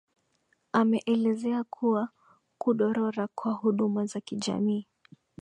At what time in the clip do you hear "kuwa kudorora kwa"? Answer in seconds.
1.63-3.51